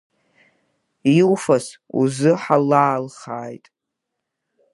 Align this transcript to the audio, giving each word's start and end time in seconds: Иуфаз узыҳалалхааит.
Иуфаз 1.15 1.65
узыҳалалхааит. 1.99 3.65